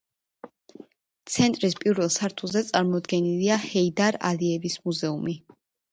ცენტრის 1.33 1.75
პირველ 1.83 2.09
სართულზე 2.17 2.63
წარმოდგენილია 2.71 3.61
„ჰეიდარ 3.67 4.19
ალიევის 4.31 4.79
მუზეუმი“. 4.89 5.41